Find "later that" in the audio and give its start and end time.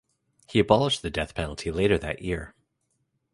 1.69-2.23